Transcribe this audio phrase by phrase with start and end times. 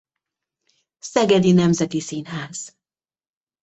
[0.99, 2.77] Szegedi Nemzeti Színház.